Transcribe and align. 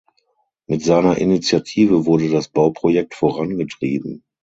Mit 0.65 0.81
seiner 0.83 1.19
Initiative 1.19 2.07
wurde 2.07 2.27
das 2.31 2.47
Bauprojekt 2.49 3.13
voran 3.13 3.55
getrieben. 3.55 4.23